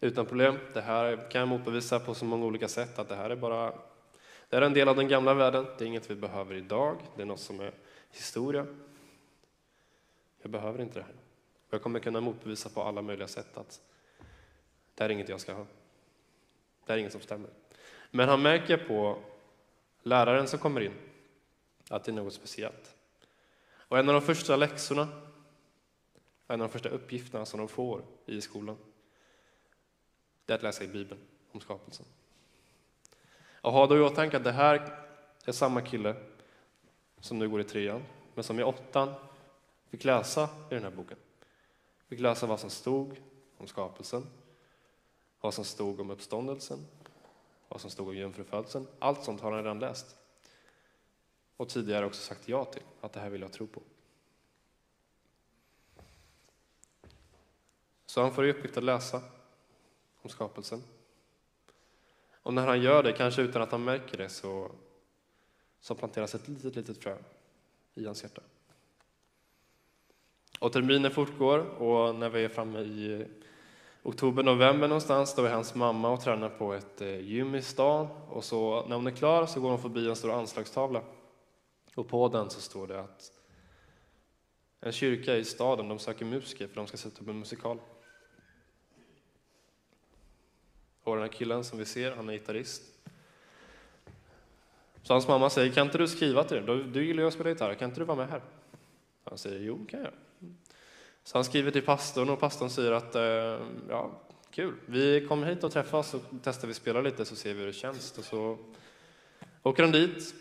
utan 0.00 0.26
problem. 0.26 0.58
Det 0.72 0.80
här 0.80 1.30
kan 1.30 1.38
jag 1.38 1.48
motbevisa 1.48 2.00
på 2.00 2.14
så 2.14 2.24
många 2.24 2.46
olika 2.46 2.68
sätt 2.68 2.98
att 2.98 3.08
det 3.08 3.16
här 3.16 3.30
är 3.30 3.36
bara 3.36 3.72
det 4.48 4.56
är 4.56 4.62
en 4.62 4.74
del 4.74 4.88
av 4.88 4.96
den 4.96 5.08
gamla 5.08 5.34
världen. 5.34 5.66
Det 5.78 5.84
är 5.84 5.88
inget 5.88 6.10
vi 6.10 6.14
behöver 6.14 6.54
idag. 6.54 6.96
Det 7.16 7.22
är 7.22 7.26
något 7.26 7.40
som 7.40 7.60
är 7.60 7.72
historia. 8.10 8.66
Jag 10.44 10.50
behöver 10.50 10.82
inte 10.82 10.98
det 10.98 11.04
här. 11.04 11.14
Jag 11.70 11.82
kommer 11.82 12.00
kunna 12.00 12.20
motbevisa 12.20 12.68
på 12.68 12.82
alla 12.82 13.02
möjliga 13.02 13.28
sätt 13.28 13.56
att 13.56 13.80
det 14.94 15.04
här 15.04 15.10
är 15.10 15.14
inget 15.14 15.28
jag 15.28 15.40
ska 15.40 15.52
ha. 15.52 15.66
Det 16.84 16.92
här 16.92 16.94
är 16.94 16.98
inget 16.98 17.12
som 17.12 17.20
stämmer. 17.20 17.50
Men 18.10 18.28
han 18.28 18.42
märker 18.42 18.76
på 18.76 19.18
läraren 20.02 20.48
som 20.48 20.58
kommer 20.58 20.80
in 20.80 20.92
att 21.88 22.04
det 22.04 22.10
är 22.10 22.14
något 22.14 22.34
speciellt. 22.34 22.94
Och 23.72 23.98
en 23.98 24.08
av 24.08 24.14
de 24.14 24.22
första 24.22 24.56
läxorna, 24.56 25.08
en 26.46 26.60
av 26.60 26.68
de 26.68 26.68
första 26.68 26.88
uppgifterna 26.88 27.44
som 27.44 27.58
de 27.58 27.68
får 27.68 28.02
i 28.26 28.40
skolan, 28.40 28.76
det 30.46 30.52
är 30.52 30.56
att 30.56 30.62
läsa 30.62 30.84
i 30.84 30.88
Bibeln 30.88 31.20
om 31.52 31.60
skapelsen. 31.60 32.06
Och 33.54 33.72
ha 33.72 33.86
då 33.86 33.96
i 33.96 34.00
åtanke 34.00 34.36
att 34.36 34.44
det 34.44 34.52
här 34.52 35.04
är 35.44 35.52
samma 35.52 35.80
kille 35.80 36.16
som 37.20 37.38
nu 37.38 37.48
går 37.48 37.60
i 37.60 37.64
trean, 37.64 38.02
men 38.34 38.44
som 38.44 38.60
i 38.60 38.62
åttan 38.62 39.14
fick 39.94 40.04
läsa 40.04 40.48
i 40.70 40.74
den 40.74 40.82
här 40.82 40.90
boken. 40.90 41.18
Fick 42.08 42.20
läsa 42.20 42.46
vad 42.46 42.60
som 42.60 42.70
stod 42.70 43.22
om 43.58 43.66
skapelsen, 43.66 44.26
vad 45.40 45.54
som 45.54 45.64
stod 45.64 46.00
om 46.00 46.10
uppståndelsen, 46.10 46.86
vad 47.68 47.80
som 47.80 47.90
stod 47.90 48.08
om 48.08 48.16
jungfrufödseln. 48.16 48.86
Allt 48.98 49.24
sånt 49.24 49.40
har 49.40 49.52
han 49.52 49.62
redan 49.62 49.78
läst. 49.78 50.16
Och 51.56 51.68
tidigare 51.68 52.06
också 52.06 52.22
sagt 52.22 52.48
ja 52.48 52.64
till, 52.64 52.82
att 53.00 53.12
det 53.12 53.20
här 53.20 53.30
vill 53.30 53.40
jag 53.40 53.52
tro 53.52 53.66
på. 53.66 53.82
Så 58.06 58.22
han 58.22 58.34
får 58.34 58.46
i 58.46 58.50
uppgift 58.50 58.76
att 58.76 58.84
läsa 58.84 59.22
om 60.22 60.30
skapelsen. 60.30 60.82
Och 62.32 62.54
när 62.54 62.66
han 62.66 62.82
gör 62.82 63.02
det, 63.02 63.12
kanske 63.12 63.42
utan 63.42 63.62
att 63.62 63.72
han 63.72 63.84
märker 63.84 64.18
det, 64.18 64.28
så, 64.28 64.70
så 65.80 65.94
planteras 65.94 66.34
ett 66.34 66.48
litet, 66.48 66.76
litet 66.76 67.02
frö 67.02 67.18
i 67.94 68.06
hans 68.06 68.22
hjärta. 68.22 68.42
Och 70.58 70.72
terminen 70.72 71.10
fortgår 71.10 71.58
och 71.58 72.14
när 72.14 72.28
vi 72.28 72.44
är 72.44 72.48
framme 72.48 72.78
i 72.78 73.26
oktober, 74.02 74.42
november 74.42 74.88
någonstans, 74.88 75.34
då 75.34 75.44
är 75.44 75.50
hans 75.50 75.74
mamma 75.74 76.10
och 76.10 76.20
tränar 76.20 76.48
på 76.48 76.72
ett 76.72 77.00
eh, 77.00 77.20
gym 77.20 77.54
i 77.54 77.62
stan. 77.62 78.06
Och 78.28 78.44
så 78.44 78.86
när 78.88 78.96
hon 78.96 79.06
är 79.06 79.10
klar 79.10 79.46
så 79.46 79.60
går 79.60 79.70
hon 79.70 79.82
förbi 79.82 80.08
en 80.08 80.16
stor 80.16 80.32
anslagstavla. 80.32 81.02
Och 81.94 82.08
på 82.08 82.28
den 82.28 82.50
så 82.50 82.60
står 82.60 82.86
det 82.86 83.00
att 83.00 83.32
en 84.80 84.92
kyrka 84.92 85.36
i 85.36 85.44
staden, 85.44 85.88
de 85.88 85.98
söker 85.98 86.24
musiker 86.24 86.66
för 86.66 86.74
de 86.74 86.86
ska 86.86 86.96
sätta 86.96 87.22
upp 87.22 87.28
en 87.28 87.38
musikal. 87.38 87.78
Och 91.02 91.14
den 91.14 91.22
här 91.22 91.32
killen 91.32 91.64
som 91.64 91.78
vi 91.78 91.84
ser, 91.84 92.16
han 92.16 92.28
är 92.28 92.32
gitarrist. 92.32 92.82
Så 95.02 95.12
hans 95.12 95.28
mamma 95.28 95.50
säger, 95.50 95.72
kan 95.72 95.86
inte 95.86 95.98
du 95.98 96.08
skriva 96.08 96.44
till 96.44 96.66
det? 96.66 96.84
Du 96.84 97.06
gillar 97.06 97.22
ju 97.22 97.26
att 97.26 97.34
spela 97.34 97.50
gitarr, 97.50 97.74
kan 97.74 97.88
inte 97.88 98.00
du 98.00 98.04
vara 98.04 98.16
med 98.16 98.28
här? 98.28 98.42
Han 99.24 99.38
säger, 99.38 99.60
jo, 99.60 99.86
kan 99.90 100.00
jag. 100.00 100.12
Så 101.24 101.38
han 101.38 101.44
skriver 101.44 101.70
till 101.70 101.82
pastorn 101.82 102.30
och 102.30 102.40
pastorn 102.40 102.70
säger 102.70 102.92
att, 102.92 103.14
eh, 103.14 103.66
ja, 103.88 104.10
kul, 104.50 104.74
vi 104.86 105.26
kommer 105.28 105.46
hit 105.46 105.64
och 105.64 105.72
träffas 105.72 106.14
och 106.14 106.22
testar 106.42 106.68
vi 106.68 106.74
spela 106.74 107.00
lite 107.00 107.24
så 107.24 107.36
ser 107.36 107.54
vi 107.54 107.60
hur 107.60 107.66
det 107.66 107.72
känns. 107.72 108.18
Och 108.18 108.24
så 108.24 108.58
åker 109.62 109.82
han 109.82 109.92
dit, 109.92 110.34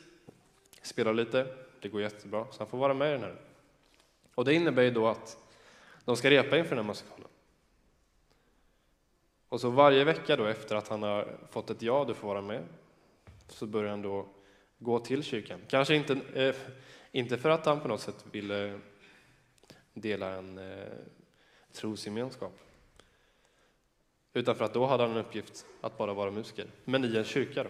spelar 0.82 1.14
lite, 1.14 1.48
det 1.82 1.90
går 1.90 2.02
jättebra, 2.02 2.46
så 2.52 2.60
han 2.60 2.68
får 2.68 2.78
vara 2.78 2.94
med 2.94 3.10
i 3.10 3.12
den 3.12 3.22
här. 3.22 3.36
Och 4.36 4.46
det 4.46 4.54
innebär 4.54 4.84
ju 4.84 4.92
då 4.92 5.08
att 5.08 5.38
de 6.06 6.16
ska 6.16 6.30
repa 6.30 6.58
inför 6.58 6.76
den 6.76 6.86
här 6.86 6.92
musikalen. 6.92 7.28
Och 9.50 9.62
så 9.62 9.70
varje 9.70 10.04
vecka 10.04 10.36
då 10.36 10.46
efter 10.46 10.76
att 10.76 10.88
han 10.88 11.04
har 11.04 11.38
fått 11.50 11.70
ett 11.70 11.82
ja, 11.82 12.06
du 12.08 12.14
får 12.14 12.28
vara 12.28 12.42
med, 12.42 12.64
så 13.48 13.66
börjar 13.66 13.90
han 13.90 14.02
då 14.02 14.28
gå 14.80 15.00
till 15.00 15.24
kyrkan. 15.24 15.60
Kanske 15.68 15.96
inte, 15.96 16.20
eh, 16.34 16.56
inte 17.12 17.38
för 17.38 17.50
att 17.50 17.66
han 17.66 17.80
på 17.80 17.88
något 17.88 18.02
sätt 18.02 18.26
ville 18.32 18.80
dela 19.94 20.30
en 20.30 20.58
eh, 20.58 20.88
trosgemenskap, 21.72 22.60
utan 24.34 24.56
för 24.56 24.66
att 24.66 24.74
då 24.74 24.86
hade 24.86 25.04
han 25.04 25.12
en 25.12 25.26
uppgift 25.26 25.66
att 25.82 25.98
bara 25.98 26.14
vara 26.14 26.32
musiker, 26.32 26.68
men 26.86 27.06
i 27.06 27.18
en 27.18 27.24
kyrka. 27.24 27.64
Då. 27.64 27.70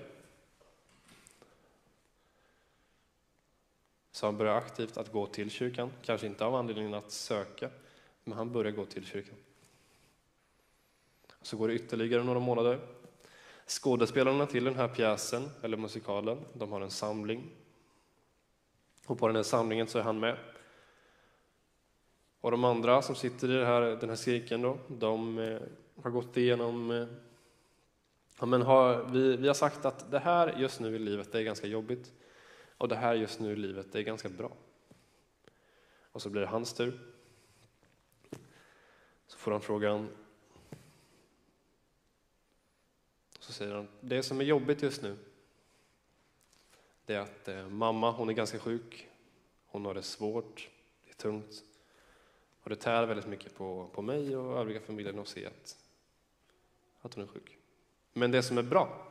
Så 4.11 4.25
han 4.25 4.37
börjar 4.37 4.55
aktivt 4.55 4.97
att 4.97 5.11
gå 5.11 5.27
till 5.27 5.49
kyrkan, 5.49 5.91
kanske 6.01 6.27
inte 6.27 6.45
av 6.45 6.55
anledningen 6.55 6.93
att 6.93 7.11
söka, 7.11 7.69
men 8.23 8.37
han 8.37 8.51
börjar 8.51 8.71
gå 8.71 8.85
till 8.85 9.05
kyrkan. 9.05 9.35
Så 11.41 11.57
går 11.57 11.67
det 11.67 11.73
ytterligare 11.73 12.23
några 12.23 12.39
månader. 12.39 12.79
Skådespelarna 13.67 14.45
till 14.45 14.63
den 14.63 14.75
här 14.75 14.87
pjäsen, 14.87 15.49
eller 15.61 15.77
musikalen, 15.77 16.45
de 16.53 16.71
har 16.71 16.81
en 16.81 16.91
samling. 16.91 17.51
Och 19.05 19.19
på 19.19 19.27
den 19.27 19.35
här 19.35 19.43
samlingen 19.43 19.87
så 19.87 19.99
är 19.99 20.03
han 20.03 20.19
med. 20.19 20.37
Och 22.43 22.51
de 22.51 22.63
andra 22.63 23.01
som 23.01 23.15
sitter 23.15 23.51
i 23.51 23.65
här, 23.65 23.81
den 23.81 24.09
här 24.09 24.15
cirkeln 24.15 24.61
då, 24.61 24.77
de 24.87 25.39
eh, 25.39 25.61
har 26.01 26.11
gått 26.11 26.37
igenom 26.37 26.91
eh, 26.91 27.07
ja, 28.39 28.45
men 28.45 28.61
har, 28.61 29.03
vi, 29.03 29.37
vi 29.37 29.47
har 29.47 29.53
sagt 29.53 29.85
att 29.85 30.11
det 30.11 30.19
här 30.19 30.59
just 30.59 30.79
nu 30.79 30.95
i 30.95 30.99
livet 30.99 31.31
det 31.31 31.39
är 31.39 31.43
ganska 31.43 31.67
jobbigt 31.67 32.13
och 32.77 32.87
det 32.87 32.95
här 32.95 33.13
just 33.13 33.39
nu 33.39 33.51
i 33.51 33.55
livet 33.55 33.91
det 33.91 33.99
är 33.99 34.03
ganska 34.03 34.29
bra. 34.29 34.51
Och 36.11 36.21
så 36.21 36.29
blir 36.29 36.41
det 36.41 36.47
hans 36.47 36.73
tur. 36.73 36.99
Så 39.27 39.37
får 39.37 39.51
han 39.51 39.61
frågan, 39.61 40.09
Så 43.39 43.53
säger 43.53 43.75
han, 43.75 43.87
det 44.01 44.23
som 44.23 44.39
är 44.39 44.45
jobbigt 44.45 44.83
just 44.83 45.01
nu, 45.01 45.17
det 47.05 47.13
är 47.13 47.19
att 47.19 47.47
eh, 47.47 47.69
mamma, 47.69 48.11
hon 48.11 48.29
är 48.29 48.33
ganska 48.33 48.59
sjuk. 48.59 49.09
Hon 49.65 49.85
har 49.85 49.93
det 49.93 50.03
svårt, 50.03 50.69
det 51.03 51.09
är 51.09 51.15
tungt. 51.15 51.63
Och 52.63 52.69
det 52.69 52.75
tär 52.75 53.05
väldigt 53.05 53.27
mycket 53.27 53.55
på, 53.55 53.89
på 53.93 54.01
mig 54.01 54.37
och 54.37 54.59
övriga 54.59 54.79
familjen 54.79 55.19
att 55.19 55.27
se 55.27 55.45
att, 55.45 55.77
att 57.01 57.13
hon 57.13 57.23
är 57.23 57.27
sjuk. 57.27 57.57
Men 58.13 58.31
det 58.31 58.43
som 58.43 58.57
är 58.57 58.63
bra, 58.63 59.07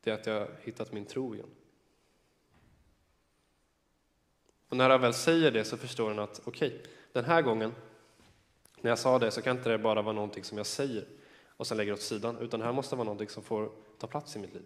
det 0.00 0.10
är 0.10 0.14
att 0.14 0.26
jag 0.26 0.40
har 0.40 0.50
hittat 0.62 0.92
min 0.92 1.04
tro 1.04 1.34
igen. 1.34 1.50
Och 4.68 4.76
när 4.76 4.90
han 4.90 5.00
väl 5.00 5.14
säger 5.14 5.50
det 5.50 5.64
så 5.64 5.76
förstår 5.76 6.08
han 6.08 6.18
att 6.18 6.40
okej, 6.44 6.68
okay, 6.68 6.80
den 7.12 7.24
här 7.24 7.42
gången 7.42 7.74
när 8.80 8.90
jag 8.90 8.98
sa 8.98 9.18
det 9.18 9.30
så 9.30 9.42
kan 9.42 9.56
inte 9.56 9.68
det 9.68 9.78
bara 9.78 10.02
vara 10.02 10.14
någonting 10.14 10.44
som 10.44 10.58
jag 10.58 10.66
säger 10.66 11.06
och 11.46 11.66
sen 11.66 11.76
lägger 11.76 11.92
åt 11.92 12.00
sidan, 12.00 12.38
utan 12.38 12.60
det 12.60 12.66
här 12.66 12.72
måste 12.72 12.96
vara 12.96 13.04
någonting 13.04 13.28
som 13.28 13.42
får 13.42 13.70
ta 13.98 14.06
plats 14.06 14.36
i 14.36 14.38
mitt 14.38 14.54
liv. 14.54 14.64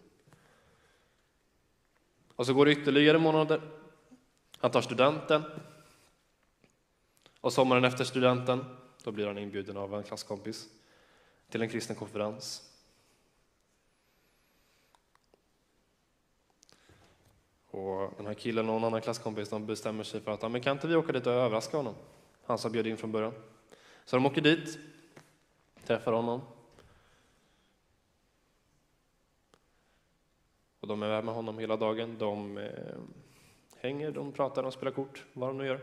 Och 2.37 2.47
så 2.47 2.55
går 2.55 2.67
det 2.67 2.73
ytterligare 2.73 3.19
månader. 3.19 3.82
Han 4.63 4.71
tar 4.71 4.83
studenten. 4.83 5.43
Och 7.41 7.53
sommaren 7.53 7.85
efter 7.85 8.05
studenten, 8.05 8.65
då 9.05 9.13
blir 9.13 9.27
han 9.27 9.39
inbjuden 9.39 9.77
av 9.77 9.95
en 9.95 10.03
klasskompis 10.03 10.69
till 11.49 11.63
en 11.63 11.69
kristen 11.69 11.97
konferens. 11.97 12.71
Och 17.71 18.13
den 18.17 18.27
här 18.27 18.35
killen 18.35 18.69
och 18.69 18.77
en 18.77 18.85
annan 18.85 19.01
klasskompis 19.01 19.49
de 19.49 19.67
bestämmer 19.67 20.05
sig 20.05 20.21
för 20.21 20.33
att, 20.33 20.53
men 20.53 20.61
kan 20.61 20.77
inte 20.77 20.87
vi 20.87 20.97
åka 20.97 21.13
dit 21.13 21.27
och 21.27 21.33
överraska 21.33 21.77
honom? 21.77 21.95
Han 22.45 22.59
som 22.59 22.73
bjöd 22.73 22.87
in 22.87 22.97
från 22.97 23.13
början. 23.13 23.35
Så 24.05 24.17
de 24.17 24.27
åker 24.27 24.41
dit, 24.41 24.79
träffar 25.87 26.13
honom. 26.13 26.41
Och 30.81 30.89
de 30.89 31.03
är 31.03 31.23
med 31.23 31.35
honom 31.35 31.59
hela 31.59 31.77
dagen. 31.77 32.19
De 32.19 32.59
eh, 32.59 32.99
hänger, 33.83 34.11
de 34.11 34.33
pratar, 34.33 34.63
de 34.63 34.73
spelar 34.73 34.93
kort, 34.93 35.25
vad 35.33 35.49
de 35.49 35.59
nu 35.59 35.67
gör. 35.67 35.81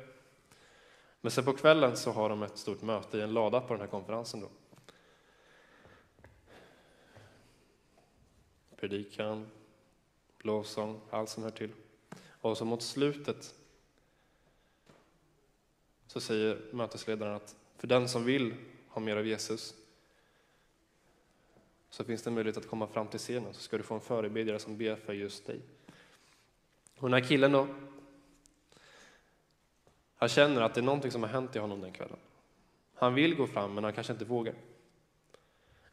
Men 1.21 1.31
sen 1.31 1.45
på 1.45 1.53
kvällen 1.53 1.97
så 1.97 2.11
har 2.11 2.29
de 2.29 2.43
ett 2.43 2.57
stort 2.57 2.81
möte 2.81 3.17
i 3.17 3.21
en 3.21 3.33
lada 3.33 3.61
på 3.61 3.73
den 3.73 3.81
här 3.81 3.87
konferensen. 3.87 4.41
Då. 4.41 4.49
Predikan, 8.75 9.47
lovsång, 10.39 11.01
allt 11.09 11.29
som 11.29 11.43
hör 11.43 11.49
till. 11.49 11.71
Och 12.41 12.57
så 12.57 12.65
mot 12.65 12.81
slutet 12.81 13.55
så 16.07 16.21
säger 16.21 16.61
mötesledaren 16.71 17.35
att 17.35 17.55
för 17.77 17.87
den 17.87 18.09
som 18.09 18.23
vill 18.23 18.55
ha 18.87 19.01
mer 19.01 19.15
av 19.15 19.27
Jesus 19.27 19.75
så 21.89 22.03
finns 22.03 22.23
det 22.23 22.31
möjlighet 22.31 22.57
att 22.57 22.67
komma 22.67 22.87
fram 22.87 23.07
till 23.07 23.19
scenen 23.19 23.53
så 23.53 23.61
ska 23.61 23.77
du 23.77 23.83
få 23.83 23.95
en 23.95 24.01
förebedjare 24.01 24.59
som 24.59 24.77
ber 24.77 24.95
för 24.95 25.13
just 25.13 25.45
dig. 25.45 25.61
Och 26.99 27.09
den 27.09 27.21
här 27.21 27.29
killen 27.29 27.51
då, 27.51 27.67
han 30.15 30.29
känner 30.29 30.61
att 30.61 30.73
det 30.73 30.81
är 30.81 30.83
någonting 30.83 31.11
som 31.11 31.23
har 31.23 31.29
hänt 31.29 31.55
i 31.55 31.59
honom 31.59 31.81
den 31.81 31.91
kvällen. 31.91 32.17
Han 32.93 33.13
vill 33.13 33.35
gå 33.35 33.47
fram 33.47 33.73
men 33.73 33.83
han 33.83 33.93
kanske 33.93 34.13
inte 34.13 34.25
vågar. 34.25 34.53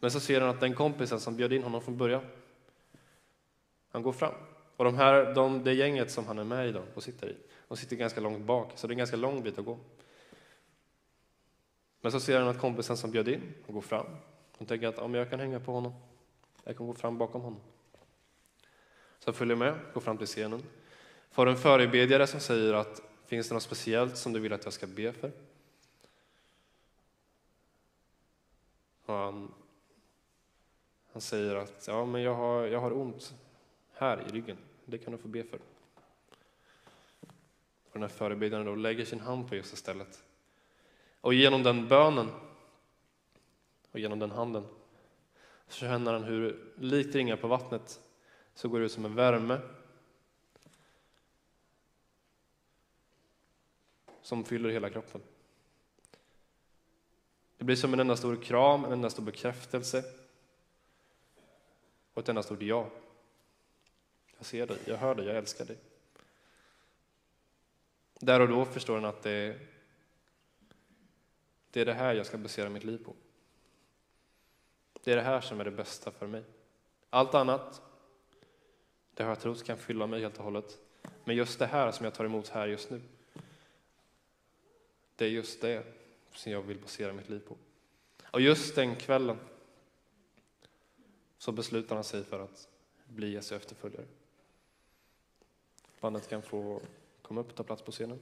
Men 0.00 0.10
så 0.10 0.20
ser 0.20 0.40
han 0.40 0.50
att 0.50 0.60
den 0.60 0.74
kompisen 0.74 1.20
som 1.20 1.36
bjöd 1.36 1.52
in 1.52 1.62
honom 1.62 1.82
från 1.82 1.96
början, 1.96 2.22
han 3.90 4.02
går 4.02 4.12
fram. 4.12 4.34
Och 4.76 4.84
de 4.84 4.94
här, 4.94 5.34
de, 5.34 5.64
det 5.64 5.74
gänget 5.74 6.10
som 6.10 6.26
han 6.26 6.38
är 6.38 6.44
med 6.44 6.68
i 6.68 6.72
då, 6.72 6.82
och 6.94 7.02
sitter 7.02 7.28
i, 7.28 7.36
de 7.68 7.76
sitter 7.76 7.96
ganska 7.96 8.20
långt 8.20 8.44
bak, 8.44 8.72
så 8.74 8.86
det 8.86 8.90
är 8.90 8.94
en 8.94 8.98
ganska 8.98 9.16
lång 9.16 9.42
bit 9.42 9.58
att 9.58 9.64
gå. 9.64 9.78
Men 12.00 12.12
så 12.12 12.20
ser 12.20 12.40
han 12.40 12.48
att 12.48 12.60
kompisen 12.60 12.96
som 12.96 13.10
bjöd 13.10 13.28
in 13.28 13.54
går 13.66 13.80
fram. 13.80 14.06
Han 14.58 14.66
tänker 14.66 14.88
att 14.88 14.96
ja, 14.96 15.16
jag 15.16 15.30
kan 15.30 15.40
hänga 15.40 15.60
på 15.60 15.72
honom. 15.72 15.94
Jag 16.64 16.76
kan 16.76 16.86
gå 16.86 16.94
fram 16.94 17.18
bakom 17.18 17.40
honom. 17.40 17.60
Så 19.18 19.30
han 19.30 19.34
följer 19.34 19.56
med, 19.56 19.78
går 19.94 20.00
fram 20.00 20.18
till 20.18 20.26
scenen. 20.26 20.62
Får 21.36 21.48
en 21.48 21.56
förebedjare 21.56 22.26
som 22.26 22.40
säger 22.40 22.74
att 22.74 23.02
finns 23.26 23.48
det 23.48 23.54
något 23.54 23.62
speciellt 23.62 24.16
som 24.16 24.32
du 24.32 24.40
vill 24.40 24.52
att 24.52 24.64
jag 24.64 24.72
ska 24.72 24.86
be 24.86 25.12
för? 25.12 25.32
Han, 29.06 29.54
han 31.12 31.22
säger 31.22 31.54
att 31.54 31.84
ja, 31.88 32.04
men 32.04 32.22
jag, 32.22 32.34
har, 32.34 32.62
jag 32.66 32.80
har 32.80 32.92
ont 32.92 33.34
här 33.92 34.24
i 34.28 34.32
ryggen. 34.32 34.56
Det 34.84 34.98
kan 34.98 35.12
du 35.12 35.18
få 35.18 35.28
be 35.28 35.44
för. 35.44 35.58
Och 37.86 37.92
den 37.92 38.02
här 38.02 38.08
förebedjaren 38.08 38.66
då 38.66 38.74
lägger 38.74 39.04
sin 39.04 39.20
hand 39.20 39.48
på 39.48 39.54
Jesus 39.54 39.78
stället 39.78 40.24
och 41.20 41.34
genom 41.34 41.62
den 41.62 41.88
bönen 41.88 42.30
och 43.92 43.98
genom 43.98 44.18
den 44.18 44.30
handen 44.30 44.66
så 45.68 45.74
känner 45.74 46.12
han 46.12 46.24
hur 46.24 46.72
likt 46.76 47.14
ringar 47.14 47.36
på 47.36 47.48
vattnet 47.48 48.00
så 48.54 48.68
går 48.68 48.78
det 48.78 48.86
ut 48.86 48.92
som 48.92 49.04
en 49.04 49.14
värme 49.14 49.60
som 54.26 54.44
fyller 54.44 54.68
hela 54.68 54.90
kroppen. 54.90 55.20
Det 57.56 57.64
blir 57.64 57.76
som 57.76 57.92
en 57.92 58.00
enda 58.00 58.16
stor 58.16 58.36
kram, 58.36 58.84
en 58.84 58.92
enda 58.92 59.10
stor 59.10 59.22
bekräftelse 59.22 60.04
och 62.14 62.22
ett 62.22 62.28
enda 62.28 62.42
stort 62.42 62.62
ja. 62.62 62.90
Jag 64.36 64.46
ser 64.46 64.66
dig, 64.66 64.78
jag 64.84 64.96
hör 64.96 65.14
dig, 65.14 65.26
jag 65.26 65.36
älskar 65.36 65.64
dig. 65.64 65.78
Där 68.14 68.40
och 68.40 68.48
då 68.48 68.64
förstår 68.64 68.94
han 68.94 69.04
att 69.04 69.22
det, 69.22 69.58
det 71.70 71.80
är 71.80 71.86
det 71.86 71.94
här 71.94 72.14
jag 72.14 72.26
ska 72.26 72.38
basera 72.38 72.68
mitt 72.68 72.84
liv 72.84 73.04
på. 73.04 73.14
Det 75.04 75.12
är 75.12 75.16
det 75.16 75.22
här 75.22 75.40
som 75.40 75.60
är 75.60 75.64
det 75.64 75.70
bästa 75.70 76.10
för 76.10 76.26
mig. 76.26 76.44
Allt 77.10 77.34
annat, 77.34 77.82
det 79.14 79.22
har 79.22 79.30
jag 79.30 79.40
trott 79.40 79.64
kan 79.64 79.78
fylla 79.78 80.06
mig 80.06 80.20
helt 80.20 80.38
och 80.38 80.44
hållet. 80.44 80.78
Men 81.24 81.36
just 81.36 81.58
det 81.58 81.66
här 81.66 81.92
som 81.92 82.04
jag 82.04 82.14
tar 82.14 82.24
emot 82.24 82.48
här 82.48 82.66
just 82.66 82.90
nu, 82.90 83.00
det 85.16 85.24
är 85.24 85.28
just 85.28 85.60
det 85.60 85.82
som 86.32 86.52
jag 86.52 86.62
vill 86.62 86.78
basera 86.78 87.12
mitt 87.12 87.28
liv 87.28 87.40
på. 87.48 87.56
Och 88.30 88.40
just 88.40 88.74
den 88.74 88.96
kvällen 88.96 89.38
så 91.38 91.52
beslutar 91.52 91.94
han 91.94 92.04
sig 92.04 92.24
för 92.24 92.40
att 92.40 92.68
bli 93.04 93.32
Jesu 93.32 93.56
efterföljare. 93.56 94.04
Bandet 96.00 96.28
kan 96.28 96.42
få 96.42 96.80
komma 97.22 97.40
upp 97.40 97.48
och 97.48 97.54
ta 97.54 97.62
plats 97.62 97.82
på 97.82 97.92
scenen. 97.92 98.20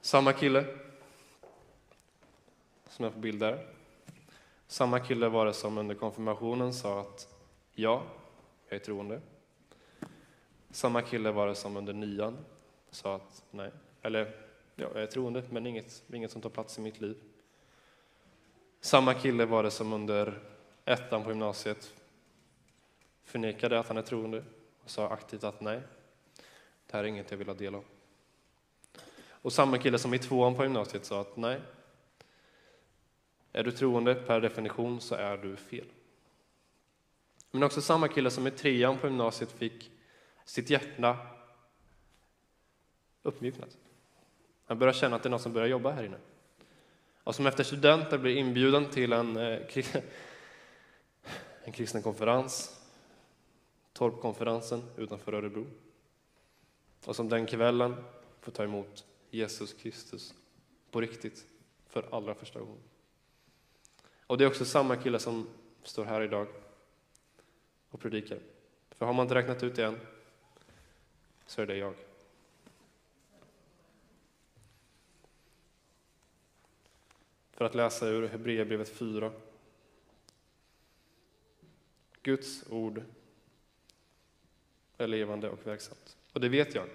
Samma 0.00 0.32
kille 0.32 0.78
som 2.88 3.04
jag 3.04 3.12
får 3.12 3.20
bild 3.20 3.40
där. 3.40 3.74
Samma 4.66 5.00
kille 5.00 5.28
var 5.28 5.46
det 5.46 5.52
som 5.52 5.78
under 5.78 5.94
konfirmationen 5.94 6.74
sa 6.74 7.00
att 7.00 7.34
ja, 7.72 8.02
jag 8.68 8.80
är 8.80 8.84
troende. 8.84 9.20
Samma 10.70 11.02
kille 11.02 11.30
var 11.30 11.46
det 11.46 11.54
som 11.54 11.76
under 11.76 11.92
nian 11.92 12.38
sa 12.90 13.16
att 13.16 13.44
nej, 13.50 13.70
eller 14.02 14.34
ja, 14.76 14.88
jag 14.94 15.02
är 15.02 15.06
troende, 15.06 15.42
men 15.50 15.66
inget, 15.66 16.02
inget 16.12 16.30
som 16.30 16.42
tar 16.42 16.50
plats 16.50 16.78
i 16.78 16.80
mitt 16.80 17.00
liv. 17.00 17.16
Samma 18.80 19.14
kille 19.14 19.44
var 19.44 19.62
det 19.62 19.70
som 19.70 19.92
under 19.92 20.40
ettan 20.84 21.24
på 21.24 21.30
gymnasiet 21.30 21.94
förnekade 23.24 23.78
att 23.78 23.88
han 23.88 23.96
är 23.96 24.02
troende 24.02 24.44
och 24.84 24.90
sa 24.90 25.08
aktivt 25.08 25.44
att 25.44 25.60
nej, 25.60 25.80
det 26.86 26.96
här 26.96 27.04
är 27.04 27.08
inget 27.08 27.30
jag 27.30 27.38
vill 27.38 27.46
ha 27.46 27.54
del 27.54 27.74
av. 27.74 27.84
Och 29.28 29.52
samma 29.52 29.78
kille 29.78 29.98
som 29.98 30.14
i 30.14 30.18
tvåan 30.18 30.54
på 30.54 30.62
gymnasiet 30.62 31.04
sa 31.04 31.20
att 31.20 31.36
nej, 31.36 31.60
är 33.52 33.64
du 33.64 33.72
troende 33.72 34.14
per 34.14 34.40
definition 34.40 35.00
så 35.00 35.14
är 35.14 35.36
du 35.36 35.56
fel. 35.56 35.86
Men 37.50 37.62
också 37.62 37.80
samma 37.82 38.08
kille 38.08 38.30
som 38.30 38.46
i 38.46 38.50
trean 38.50 38.98
på 38.98 39.06
gymnasiet 39.06 39.52
fick 39.52 39.90
sitt 40.44 40.70
hjärta 40.70 41.16
uppmjuknat. 43.22 43.78
Han 44.64 44.78
börjar 44.78 44.92
känna 44.92 45.16
att 45.16 45.22
det 45.22 45.28
är 45.28 45.30
någon 45.30 45.40
som 45.40 45.52
börjar 45.52 45.68
jobba 45.68 45.90
här 45.90 46.04
inne. 46.04 46.18
Och 47.24 47.34
som 47.34 47.46
efter 47.46 47.64
studenten 47.64 48.22
blir 48.22 48.36
inbjuden 48.36 48.90
till 48.90 49.12
en, 49.12 49.36
eh, 49.36 49.60
en 51.64 51.72
kristen 51.72 52.02
konferens, 52.02 52.80
Torpkonferensen 53.92 54.82
utanför 54.96 55.32
Örebro. 55.32 55.66
Och 57.04 57.16
som 57.16 57.28
den 57.28 57.46
kvällen 57.46 58.04
får 58.40 58.52
ta 58.52 58.64
emot 58.64 59.04
Jesus 59.30 59.72
Kristus 59.72 60.34
på 60.90 61.00
riktigt, 61.00 61.46
för 61.88 62.14
allra 62.14 62.34
första 62.34 62.60
gången. 62.60 62.82
Och 64.26 64.38
det 64.38 64.44
är 64.44 64.48
också 64.48 64.64
samma 64.64 64.96
kille 64.96 65.18
som 65.18 65.48
står 65.82 66.04
här 66.04 66.20
idag 66.20 66.46
och 67.90 68.00
predikar. 68.00 68.38
För 68.90 69.06
har 69.06 69.12
man 69.12 69.24
inte 69.24 69.34
räknat 69.34 69.62
ut 69.62 69.76
det 69.76 69.84
än, 69.84 70.00
så 71.46 71.62
är 71.62 71.66
det 71.66 71.76
jag. 71.76 71.94
För 77.52 77.64
att 77.64 77.74
läsa 77.74 78.06
ur 78.06 78.28
Hebreerbrevet 78.28 78.88
4. 78.88 79.32
Guds 82.22 82.64
ord 82.70 83.02
är 84.96 85.06
levande 85.06 85.50
och 85.50 85.66
verksamt. 85.66 86.16
Och 86.32 86.40
det 86.40 86.48
vet 86.48 86.74
jag. 86.74 86.88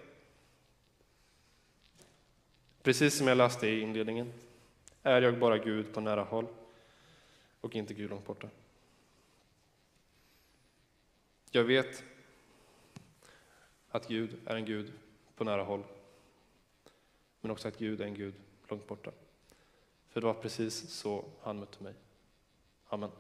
Precis 2.82 3.18
som 3.18 3.28
jag 3.28 3.38
läste 3.38 3.68
i 3.68 3.80
inledningen 3.80 4.34
är 5.04 5.22
jag 5.22 5.40
bara 5.40 5.58
Gud 5.58 5.94
på 5.94 6.02
nära 6.02 6.24
håll 6.24 6.48
och 7.62 7.76
inte 7.76 7.94
Gud 7.94 8.10
långt 8.10 8.26
borta. 8.26 8.50
Jag 11.52 11.64
vet 11.64 12.04
att 13.90 14.08
Gud 14.08 14.36
är 14.46 14.56
en 14.56 14.66
Gud 14.66 14.94
på 15.36 15.44
nära 15.44 15.64
håll, 15.64 15.84
men 17.42 17.52
också 17.52 17.68
att 17.68 17.78
Gud 17.78 18.02
är 18.02 18.06
en 18.06 18.14
Gud 18.14 18.34
långt 18.68 18.88
borta. 18.88 19.12
För 20.10 20.22
det 20.22 20.28
var 20.28 20.34
precis 20.34 20.90
så 20.90 21.26
han 21.42 21.60
mötte 21.60 21.84
mig. 21.84 21.94
Amen. 22.90 23.12